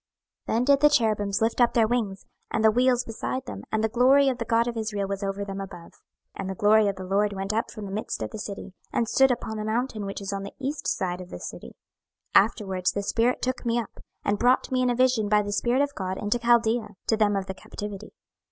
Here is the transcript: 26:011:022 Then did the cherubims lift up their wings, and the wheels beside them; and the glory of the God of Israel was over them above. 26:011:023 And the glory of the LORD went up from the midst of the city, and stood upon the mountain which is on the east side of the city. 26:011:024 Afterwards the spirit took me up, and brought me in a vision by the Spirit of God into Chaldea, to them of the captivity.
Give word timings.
26:011:022 0.47 0.55
Then 0.55 0.63
did 0.65 0.79
the 0.79 0.89
cherubims 0.89 1.41
lift 1.43 1.61
up 1.61 1.73
their 1.75 1.87
wings, 1.87 2.25
and 2.49 2.63
the 2.63 2.71
wheels 2.71 3.03
beside 3.03 3.45
them; 3.45 3.61
and 3.71 3.83
the 3.83 3.87
glory 3.87 4.29
of 4.29 4.39
the 4.39 4.45
God 4.45 4.67
of 4.67 4.75
Israel 4.75 5.07
was 5.07 5.21
over 5.21 5.45
them 5.45 5.61
above. 5.61 5.91
26:011:023 5.91 5.91
And 6.37 6.49
the 6.49 6.55
glory 6.55 6.87
of 6.87 6.95
the 6.95 7.03
LORD 7.03 7.33
went 7.33 7.53
up 7.53 7.69
from 7.69 7.85
the 7.85 7.91
midst 7.91 8.23
of 8.23 8.31
the 8.31 8.39
city, 8.39 8.73
and 8.91 9.07
stood 9.07 9.29
upon 9.29 9.57
the 9.57 9.63
mountain 9.63 10.07
which 10.07 10.19
is 10.19 10.33
on 10.33 10.41
the 10.41 10.53
east 10.57 10.87
side 10.87 11.21
of 11.21 11.29
the 11.29 11.39
city. 11.39 11.75
26:011:024 12.35 12.43
Afterwards 12.45 12.91
the 12.93 13.03
spirit 13.03 13.43
took 13.43 13.63
me 13.63 13.77
up, 13.77 13.99
and 14.25 14.39
brought 14.39 14.71
me 14.71 14.81
in 14.81 14.89
a 14.89 14.95
vision 14.95 15.29
by 15.29 15.43
the 15.43 15.51
Spirit 15.53 15.83
of 15.83 15.93
God 15.93 16.17
into 16.17 16.39
Chaldea, 16.39 16.95
to 17.05 17.15
them 17.15 17.35
of 17.35 17.45
the 17.45 17.53
captivity. 17.53 18.13